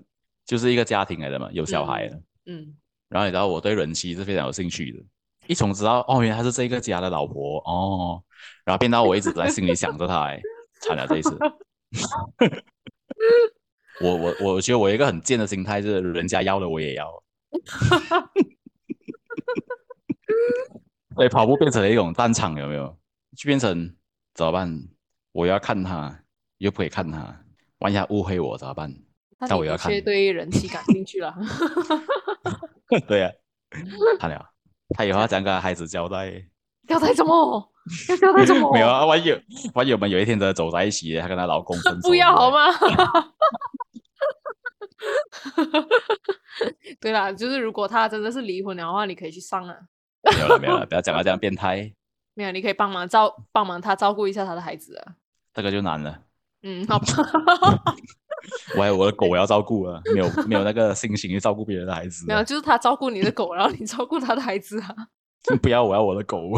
[0.46, 2.20] 就是一个家庭来的嘛，有小孩的。
[2.46, 2.74] 嗯，
[3.10, 4.98] 然后你知道我对人妻是非常有兴趣的，
[5.46, 8.22] 一从知道哦，原来她是这个家的老婆哦，
[8.64, 10.40] 然后变到我一直在心里想着她，哎，
[10.80, 11.38] 惨了这一次。
[14.00, 17.22] 我我我觉得我有一个很贱的心态，就是人家要的我也要。
[21.16, 22.96] 所以跑步变成了一种战场，有没有？
[23.36, 23.96] 就变成
[24.34, 24.88] 怎么办？
[25.32, 26.22] 我要看他，
[26.58, 27.44] 又不可以看他，
[27.78, 28.94] 万一他误会我怎么办？
[29.40, 31.34] 那但我要看确对人气感兴趣了。
[33.06, 33.32] 对呀、啊，
[34.18, 34.50] 他了，
[34.96, 36.46] 他以后要怎样跟孩子交代？
[36.86, 37.72] 交代什么？
[38.08, 38.72] 要叫他怎么？
[38.72, 39.30] 没有啊，万一
[39.74, 42.66] 万一我们有一天真的走在一起，她跟她老公分手， 不要好吗？
[42.70, 42.78] 吗？
[47.00, 49.76] 对啦，就是如果他真的是离婚的话，你可以去上啊。
[50.34, 51.92] 没有了，没有了，不要讲到这样变态，
[52.34, 55.14] 没有，你可以帮忙照帮忙他照顾一下他的孩子啊。
[55.54, 56.18] 这个就难了。
[56.62, 57.06] 嗯， 好吧。
[58.76, 62.26] 我还有我的狗要照顾啊，没有没有那个心情去照顾别人的孩子啊。
[62.28, 64.94] 没有，就是他照顾你的狗，然后你照顾他的孩子啊。
[65.62, 66.50] 不要，我要我的狗。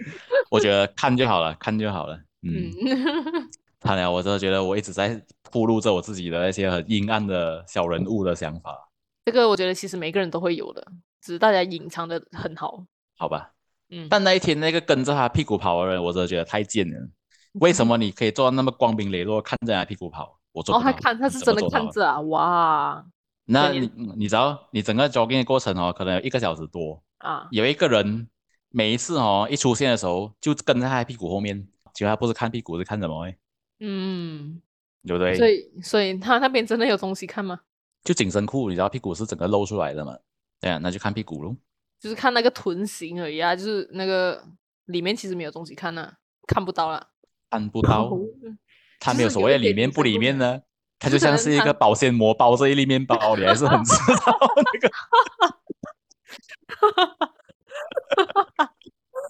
[0.50, 2.16] 我觉得看就好了，看就好了。
[2.42, 8.88] 嗯，嗯，看了，我真的觉得我一直在铺露着我自己的那些很阴暗的小人物的想法，
[9.24, 10.86] 这个我觉得其实每个人都会有的，
[11.20, 12.84] 只是大家隐藏的很好。
[13.16, 13.52] 好吧？
[13.90, 17.08] 嗯，但那一天那个跟着他屁股跑的人，我真的觉得太贱了。
[17.54, 20.38] 为什么你可以做到那么光明磊落，看着他屁股跑？
[20.52, 20.92] 我做哦，不到。
[20.92, 23.04] 他看他是真的看着啊，哇
[23.46, 27.02] 那你你知道，你整个 jogging 的过程哦，可能有一个小时多。
[27.18, 28.28] 啊，有一个人
[28.70, 33.38] 每一次哦一出现的时候，就跟在他的屁股后面，结果他不是看屁股，是看什么诶？
[33.80, 34.60] 嗯，
[35.06, 35.36] 对不对？
[35.36, 37.60] 所以所以他那边真的有东西看吗？
[38.04, 40.16] 就紧身裤，你知道屁股是整个露出来的嘛？
[40.60, 41.56] 对啊，那就看屁股喽。
[42.00, 44.44] 就是看那个臀型而已啊，就是那个
[44.86, 46.12] 里面其实没有东西看呐、
[46.46, 47.08] 看不到啦。
[47.50, 48.12] 看不到，
[49.00, 50.60] 它没有所谓的里面不里面呢，
[50.98, 53.92] 它就像是一它个保鲜膜包着一粒面包，你还是很知
[54.24, 54.90] 道那个。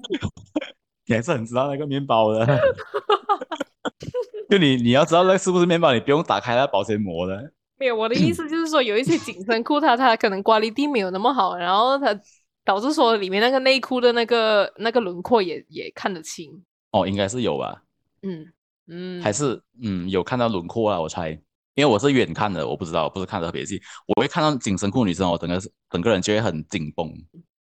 [1.07, 2.47] 你还是很知道那个面包的，
[4.51, 7.53] 就你你要知道那是不是面包，你不用打开那保鲜膜的。
[7.79, 12.19] 没有，我的意思就是说，有一些紧身裤它它可能刮力地没有那么好，然后它
[12.65, 16.51] 导致说里面那个内裤的那个那个轮廓也也看得清。
[16.91, 17.83] 哦，应该是有吧？
[18.23, 18.47] 嗯
[18.89, 21.01] 嗯，还是嗯有看到轮廓啊？
[21.01, 21.31] 我猜，
[21.75, 23.81] 因为我是远看的，我不知道，不是看的特别细。
[24.07, 27.09] 我会看到紧身裤女生，我整个整个人就会很紧绷，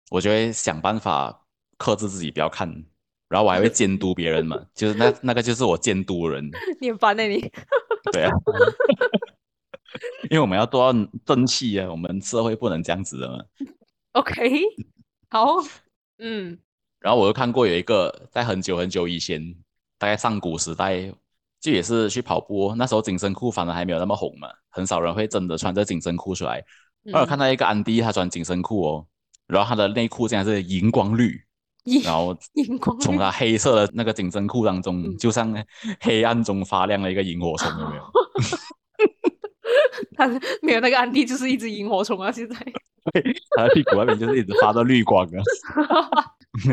[0.09, 1.44] 我就会想办法
[1.77, 2.67] 克制自己不要看，
[3.29, 7.39] 然后我还会 监督别人嘛，就是那那个就是我监督人， 你很烦的、你。
[8.11, 8.31] 对啊，
[10.29, 13.43] 因为我们要做到正气啊，我们社会不能这样子的嘛。
[14.11, 14.61] OK，
[15.29, 15.55] 好，
[16.19, 16.57] 嗯
[16.99, 19.55] 然后我又看过有一个在很久很久以前，
[19.97, 21.11] 大概上古时代，
[21.59, 26.63] 就也是去跑步哦，那时候紧身裤反而还没有那么红嘛，很少人会真的穿着紧身裤出来。
[27.03, 29.07] 然后看到一个安迪，他穿紧身裤哦，
[29.47, 31.39] 然后他的内裤竟然是荧光绿，荧
[32.03, 35.53] 然后 荧光从他黑色的那个紧身裤当中，嗯就像
[36.01, 38.03] 黑暗中发亮的一个萤火虫，有没有？
[40.15, 40.27] 他
[40.61, 42.31] 没有那个安迪就是一只萤火虫啊！
[42.31, 42.55] 现在
[43.57, 45.41] 他的屁股外面就是一直发着绿光啊，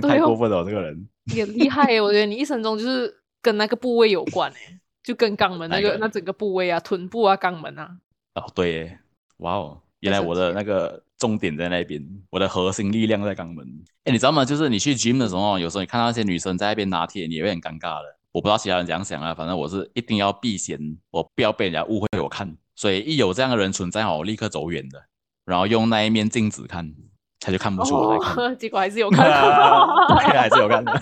[0.01, 1.09] 太过分了，这个人。
[1.33, 2.01] 你很厉害耶！
[2.01, 7.89] 我觉得你一生中就是跟那个部位有关诶，就跟肛门那个个那整个部位啊，臀部啊，肛门啊。
[8.35, 8.99] 哦，对耶，
[9.39, 13.65] 哇哦，原来我的那个重点在那边，我的核心力量在肛门。
[14.03, 14.45] 哎，你知道吗？
[14.45, 18.19] 就是你去 gym 的时候，有时候你看到那些女生在那边拿铁，你也会很尴尬的。
[18.33, 20.77] 我不知道其他人怎样想啊，反正我是一定要避嫌，
[21.13, 22.57] 我不要被人家误会我看。
[22.75, 25.01] 所以一有这样的人存在哦，我立刻走远的，
[25.45, 26.93] 然后用那一面镜子看，
[27.39, 28.45] 他就看不出我在看。
[28.45, 29.25] 哦， 结果还是有看。
[30.09, 31.01] 对，还是有看的。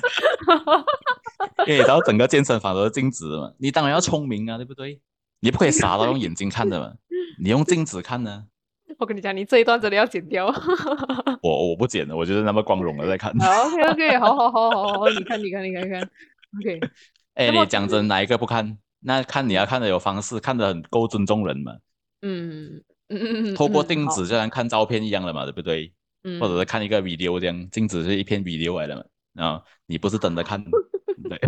[1.66, 5.00] 因为你知道整个健身房都是镜子的嘛，你当然要聪明啊，对不对？
[5.40, 6.92] 你不可以傻到用眼睛看的嘛，
[7.42, 8.44] 你用镜子看呢。
[9.00, 10.46] 我跟你讲，你这一段真的要剪掉。
[11.42, 13.32] 我我不剪了，我就是那么光荣的在看。
[13.40, 16.02] 好，OK OK， 好好好好好，你看你看你看你看
[16.60, 16.80] ，OK，
[17.34, 18.76] 哎，你讲真，哪一个不看？
[19.02, 21.72] 那看你要看的有方式，看的很够尊重人嘛。
[22.20, 25.92] 嗯嗯嗯嗯，透过嗯镜子，就像看照片一样了嘛，对不对？
[26.22, 29.02] 嗯或者是看一个 video 这样，镜子是一片 video 来的嘛。
[29.42, 30.62] 啊，你不是等着看，
[31.22, 31.38] 对，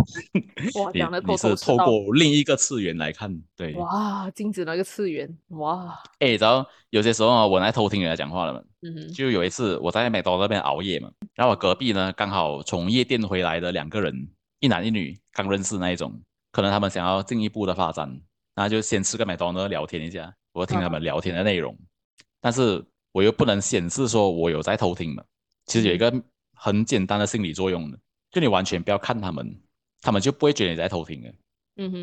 [0.80, 1.76] 哇， 你讲的是透。
[1.76, 3.74] 过另一个次元来看，对。
[3.74, 8.62] 哇，镜子那个次元，哇，哎，你知道有些时候啊，我来偷听人家讲话了嘛。
[8.82, 14.28] 嗯哼就有一次我在美东那边熬夜嘛，然后我隔壁呢刚好从夜店回来的两个人，
[14.60, 16.12] 一男一女，刚认识那一种，
[16.50, 18.08] 可能他们想要进一步的发展，
[18.54, 21.76] 然后就先吃个麦当劳聊天一下，我听他们聊天的内容，
[22.40, 25.22] 但是我又不能显示说我有在偷听嘛。
[25.66, 26.12] 其实有一个
[26.54, 27.98] 很简单的心理作用的，
[28.32, 29.56] 就你完全不要看他们，
[30.00, 31.32] 他们就不会觉得你在偷听的。
[31.76, 31.98] 嗯哼，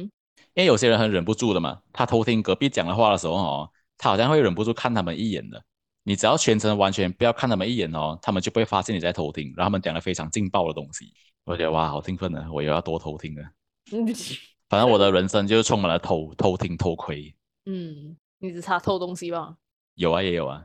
[0.54, 5.62] 因为有些人很忍不住的嘛，他偷听隔壁讲的话的时候哦，他好像会忍不住看他们一眼的。
[6.04, 11.12] 你只要全程完全不要看他们一眼哦，他们就不会发现你在偷听，然后他们讲了非常劲爆的东西。
[11.46, 12.48] 我觉得哇，好兴奋啊！
[12.52, 13.44] 我又要多偷听了。
[13.92, 14.06] 嗯
[14.70, 17.34] 反正我的人生就是充满了偷偷听偷窥，
[17.66, 19.56] 嗯，你只差偷东西吧？
[19.96, 20.64] 有啊也有啊。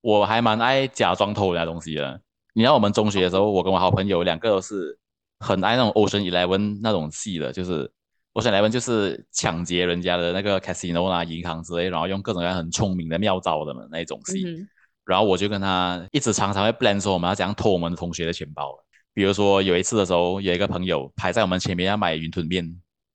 [0.00, 2.20] 我还蛮爱假装偷人家东西的。
[2.52, 4.98] 你知道我们中学的时候，我跟我好朋友两个都是
[5.40, 7.90] 很爱那种 Ocean Eleven 那种戏的，就是
[8.34, 14.44] Ocean Eleven 就是抢劫人家的那个 casino 啊、银行之类，然后用各种各样很聪明的妙招的嘛那一种戏。
[14.46, 14.68] 嗯
[15.06, 18.74] 然后我就跟他一直常常会 plan 说我们要怎样偷我们同学的钱包。
[19.12, 22.64] 比如说有一次的时候，有一个朋友排在我们前面要买云吞面，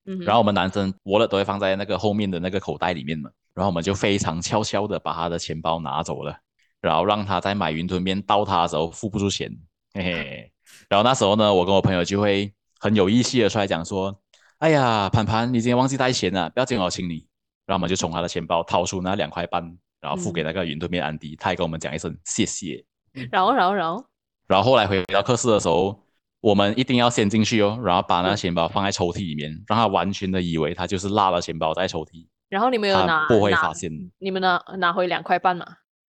[0.06, 6.38] 嗯，然后我们男生 wallet 都会放在那个后面的那个口袋里面嘛，然后我们就非常悄悄的把他的钱包拿走了，
[6.80, 9.52] 然后让他在买云吞面到他的时候付不出钱，
[9.96, 10.52] 嘿嘿。
[10.90, 14.20] 然后那时候呢，我跟我朋友就会很有义气的出来讲说，
[14.58, 17.26] 哎呀，盘盘，你今天忘记带钱了，不要紧，我请你。
[17.66, 19.64] 然后我们就从他的钱包掏出那两块半，
[20.02, 22.84] 然后付给那个云吞面安迪，他也跟我们讲一声谢谢。
[23.32, 24.04] 然后然后然后，
[24.48, 26.04] 然后后来回到课室的时候，
[26.42, 33.92] 我们一定要先进去哦，然后把那个钱包放在抽屉里面，让他完全的以为他就是落了钱包在抽屉，然后你们有他拿不会发现。
[34.18, 35.66] 你们拿拿回两块半嘛？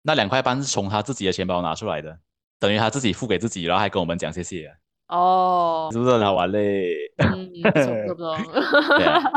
[0.04, 2.20] 那两块半是从他自己的钱包拿出来的，
[2.60, 4.76] 等于他自己付给自己，然后还跟我们讲谢谢，
[5.08, 6.96] 哦，是不是很好玩嘞？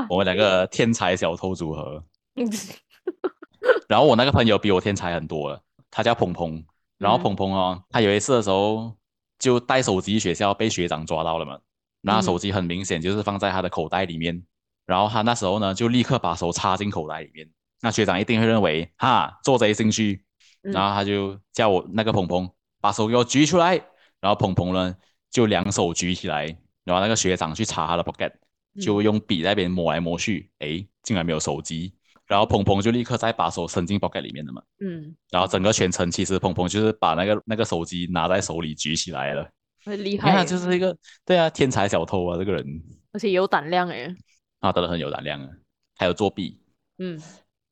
[0.08, 2.02] 我们两个天才小偷组合。
[3.88, 6.64] 然后我那个朋友比我天才很多了，他叫鹏鹏。
[6.98, 7.22] 然后嗯。
[7.22, 8.94] 鹏鹏哦，他有一次的时候
[9.38, 11.58] 就带手机学校被学长抓到了嘛，
[12.00, 14.42] 那嗯手机很明显就是放在他的口袋里面，
[14.86, 17.48] 然后他那时候呢就立刻把手插进口袋里面，
[17.80, 20.22] 那学长一定会认为哈做贼心虚，
[20.62, 20.72] 嗯。
[20.72, 23.74] 然后他就叫我那个鹏鹏把手给我举出来，
[24.20, 24.96] 然后鹏鹏呢
[25.30, 26.46] 就两手举起来，
[26.84, 28.32] 然后那个学长去查他的 pocket，
[28.80, 29.04] 就嗯。
[29.04, 31.92] 用笔在那边摸来摸去，诶，竟然没有手机，
[32.26, 34.62] 然后鹏鹏就立刻再把手伸进 pocket 里面的嘛。
[34.80, 39.50] 嗯，然后整个全程其实鹏鹏就是把那个那个手机拿在手里举起来了，
[39.84, 40.10] 很厉。
[40.10, 42.64] 你看害就是一个对啊天才小偷啊这个人，
[43.12, 44.14] 而且有胆量哎，
[44.60, 45.48] 他真的很有胆量啊，
[45.96, 46.60] 还有作弊，
[46.98, 47.20] 嗯。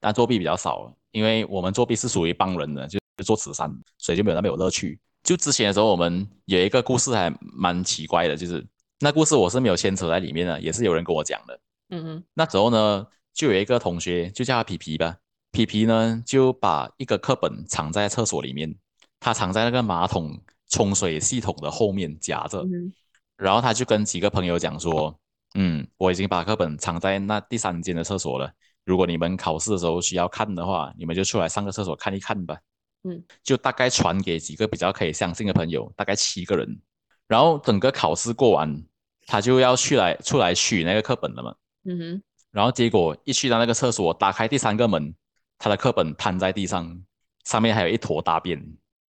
[0.00, 4.98] 但作弊比较少，因为我们作弊是属于帮人的，就是做慈善，所以就没有那么有乐趣。
[5.22, 8.64] 就之前的时候，我们有一个故事还蛮奇怪的，就是
[9.00, 11.60] 那故事我是没有牵扯在里面的，也是有人跟我讲的。
[11.90, 15.16] 嗯嗯那时候呢，就有一个同学，就叫他皮皮吧。
[15.50, 18.74] 皮皮呢，就把一个课本藏在厕所里面，
[19.18, 22.60] 他藏在那个马桶冲水系统的后面夹着。
[22.62, 22.92] 嗯
[23.36, 25.16] 然后他就跟几个朋友讲说
[25.54, 28.50] ：“嗯，我已经把课本藏在那第三间的厕所了。
[28.84, 32.58] 如果你们考试的时候需要看的话，你们就出来上个厕所看一看吧。”
[33.04, 36.80] 嗯，就大概传给几个比较可以相信的朋友，大概七个人。
[37.26, 38.82] 然后整个考试过完，
[39.26, 41.54] 他就要去来出来取那个课本了嘛。
[41.84, 45.14] 嗯哼，然后结果一去到那个厕所，打开第三个门，
[45.58, 47.02] 他的课本摊在地上，
[47.44, 48.60] 上面还有一坨大便。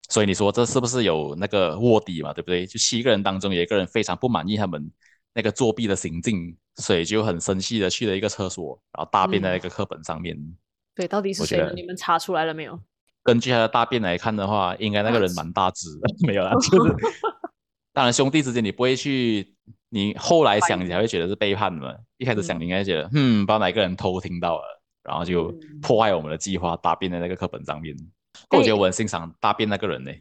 [0.08, 2.32] 所以你说这是不是有那个卧底嘛？
[2.34, 2.66] 对不对？
[2.66, 4.92] 就七个人当中有一个人非常不满意他们
[5.34, 10.38] 那个作弊的行径，所以就很生气的去了一个厕所，然后大便在那个课本上面。
[10.94, 12.80] 对，到底是谁你们查出来了没有？
[13.26, 16.96] 根据他的大便来看的话，应该那个人蛮大只的， 没有啦，就是
[17.92, 19.56] 当然兄弟之间你不会去，
[19.90, 21.94] 你后来想你才会觉得是背叛嘛。
[22.18, 27.96] 一开始想嗯你应该觉得，嗯，不知道哪个人偷听到了，然后就嗯破坏我们的计划，大便在那个课本上面。
[28.52, 30.12] 我觉得哎我很欣赏大便那个人呢，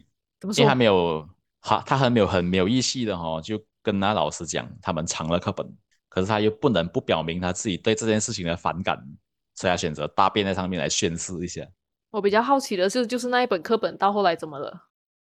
[0.57, 0.73] 因为他？
[0.73, 1.29] 没有，
[1.61, 5.67] 他他很没有很没有义气的哈、哦，就跟那老师讲他们藏了课本，
[6.09, 8.97] 可是他又不能不表明他自己对这件事情的反感，
[9.53, 11.61] 所以他选择大便在上面来宣示一下。
[12.15, 14.73] 我比较好奇的是，就是那一本课本到后来怎么了？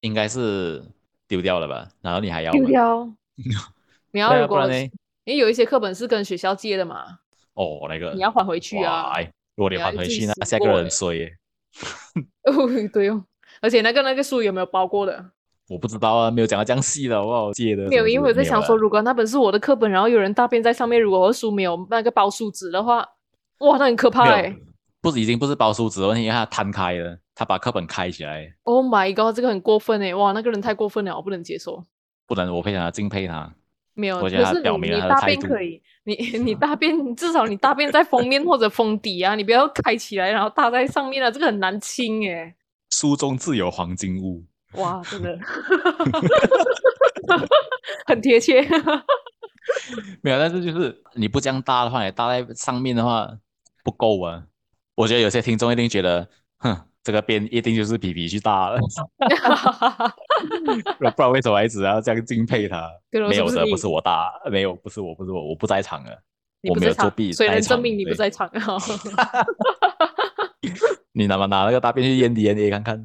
[0.02, 0.80] 应该是
[1.26, 1.88] 丢掉了吧？
[2.00, 3.12] 然后你还要吗丢掉。
[4.12, 4.78] 你要如果呢？
[5.24, 7.04] 因为有一些课本是跟学校借的嘛，
[7.54, 9.10] 哦，那个你要还回去啊。
[9.16, 11.32] 哎如果你还回去，那下个人衰耶。
[12.44, 13.24] 哦，对哦，
[13.60, 15.30] 而且那个那个书有没有包过的？
[15.68, 17.52] 我不知道啊，没有讲到这样细的，好不好？
[17.52, 23.08] 借的没有，因为我在想说，如果那本是我的课本，然后有人大便在上面，如果我的书没有那个包书纸的话，
[23.58, 24.54] 哇，那很可怕哎。
[25.04, 30.14] 不是已经不是包书纸的问题，因为他摊开了，他把课本开起来，Oh my god，这个很过分哎！
[30.14, 31.84] 哇，那个人太过分了，我不能接受。
[32.26, 33.54] 不能我非常的敬佩他。
[33.92, 42.56] 没有，我觉得他表明了他的态度便可以，你你大便至少你大便在封面或者封底啊，你不要开起来然后搭在上面啊，这个很难清哎。
[42.88, 44.42] 书中自有黄金屋，
[44.76, 45.38] 哇，真的
[48.08, 48.66] 很贴切。
[50.22, 53.28] 没有，但是就是你不这样搭的话，你搭在上面的话
[53.84, 54.44] 不够啊。
[54.94, 56.28] 我觉得有些听众一定觉得，
[56.58, 58.78] 哼，这个边一定就是皮皮去大了，
[61.16, 62.88] 不然为什么一直要这样敬佩他？
[63.10, 66.12] 没有的，不是我大，没有，不是我，不是我，我不在场啊，
[66.68, 68.50] 我没有作弊，所以能在场证明你不对在场。
[71.12, 73.04] 你拿嘛拿那个大便去验 DNA 看看？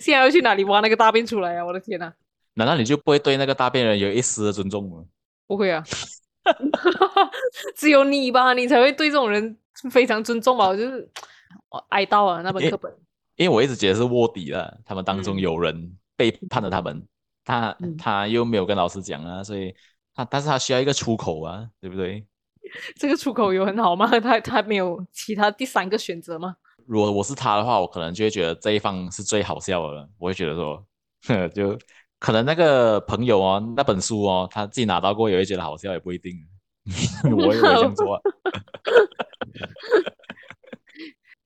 [0.00, 1.64] 现在要去哪里挖那个大便出来啊？
[1.64, 2.12] 我的天呐、
[2.54, 5.04] 难道你就不会对那个大便人有一丝的尊重吗？
[5.46, 5.84] 不会啊，
[7.76, 9.56] 只有你吧，你才会对这种人
[9.90, 10.68] 非常尊重吧？
[10.68, 11.08] 我就是
[11.70, 12.92] 我哀悼啊，那本课本。
[13.36, 17.06] 因为我一直觉得是卧底了，他们当中嗯有人背叛了他们，
[17.44, 19.74] 他嗯他又没有跟老师讲啊，所以
[20.14, 22.26] 他但是他需要一个出口啊，对不对？
[22.96, 24.06] 这个出口有很好吗？
[24.20, 26.56] 他他没有其他第三个选择吗？
[26.86, 30.84] 如果我是他的话，我可能就会觉得这一方是最好笑的了，我会觉得说，
[31.28, 31.78] 呵 就
[32.18, 36.34] 可能那个朋友哦，那本书哦，他自己拿到过，也会觉得好笑，也不一定。
[37.36, 38.20] 我也会这样做、啊。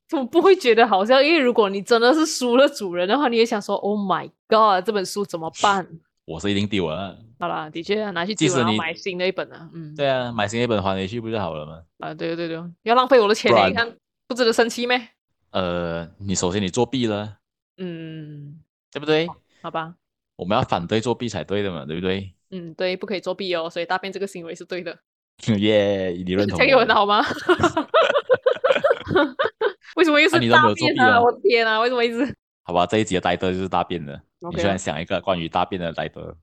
[0.09, 1.21] 怎么不会觉得好笑？
[1.23, 5.89] 因为如果你真的是输了主人的话，你也想说：“Oh my god，这本书怎么办
[6.27, 9.69] 我是一定丢了。？”好了，的确拿去丢然后买新的一本啊。
[9.73, 11.83] 嗯，对啊，买新的一本还回去不就好了吗？
[11.99, 13.97] 啊，对对对，要浪费我的钱呢，你看
[14.29, 15.09] 不值得生气咩？
[15.51, 17.39] 呃，你首先你作弊了，
[17.79, 18.61] 嗯，
[18.93, 19.27] 对不对？
[19.63, 19.95] 好吧，
[20.43, 22.35] 我们要反对作弊才对的嘛，对不对？
[22.51, 24.99] 嗯，对，不可以作弊哦，所以大便这个行为是对的。
[25.59, 26.95] 耶、你认同这样有很我？
[26.95, 27.23] 好吗？
[29.95, 31.21] 为什么又是大便啊？
[31.21, 31.79] 我的天啊！
[31.79, 32.37] 为什么一直？
[32.65, 34.21] 好吧，这一集的呆德就是大便的。
[34.51, 36.37] 你居然想一个关于大便的呆德？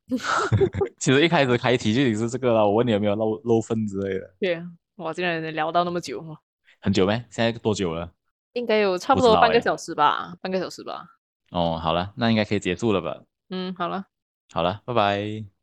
[0.98, 2.66] 其实一开始开题就已经是这个了。
[2.66, 4.34] 我问你有没有漏漏粪之类的？
[4.40, 4.64] 对，
[4.96, 6.38] 哇，竟然能聊到那么久，哇
[6.82, 7.14] 很久没？
[7.30, 8.10] 现在多久了？
[8.54, 11.04] 应该有差不多半个小时吧，半个小时吧。
[11.52, 13.18] 哦，好了，那应该可以结束了吧？
[13.50, 14.10] 嗯，好了。
[14.52, 15.59] 好了，拜拜。